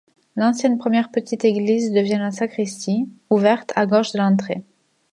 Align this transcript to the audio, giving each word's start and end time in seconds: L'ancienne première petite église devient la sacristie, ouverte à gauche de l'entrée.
L'ancienne 0.35 0.79
première 0.79 1.11
petite 1.11 1.45
église 1.45 1.91
devient 1.93 2.17
la 2.19 2.31
sacristie, 2.31 3.07
ouverte 3.29 3.71
à 3.75 3.85
gauche 3.85 4.13
de 4.13 4.17
l'entrée. 4.17 4.63